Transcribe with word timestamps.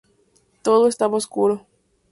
Todo 0.63 0.87
estaba 0.87 1.15
oscuro. 1.17 1.67